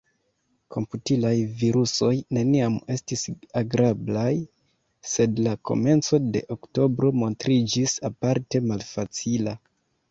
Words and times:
Komputilaj 0.75 1.33
virusoj 1.63 2.09
neniam 2.37 2.79
estis 2.95 3.25
agrablaj, 3.63 4.33
sed 5.13 5.45
la 5.49 5.55
komenco 5.73 6.23
de 6.35 6.45
oktobro 6.59 7.17
montriĝis 7.23 7.99
aparte 8.13 8.69
malfacila. 8.75 9.59